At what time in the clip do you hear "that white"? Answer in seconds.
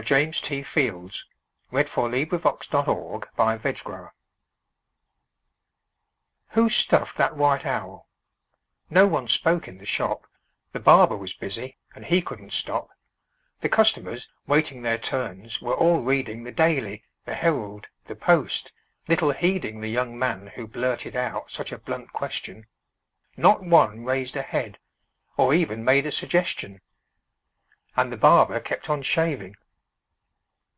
7.18-7.66